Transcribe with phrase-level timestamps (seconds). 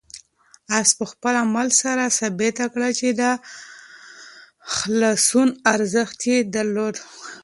[0.77, 3.23] آس په خپل عمل سره ثابته کړه چې د
[4.75, 6.95] خلاصون ارزښت یې درلود.